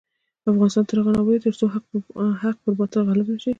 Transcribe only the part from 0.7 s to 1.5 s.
تر هغو نه ابادیږي،